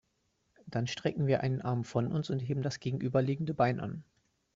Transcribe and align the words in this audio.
Dann 0.65 0.87
strecken 0.87 1.27
wir 1.27 1.41
einen 1.41 1.61
Arm 1.61 1.83
von 1.83 2.07
uns 2.11 2.31
und 2.31 2.39
heben 2.39 2.63
das 2.63 2.79
gegenüberliegende 2.79 3.53
Bein 3.53 3.79
an. 3.79 4.03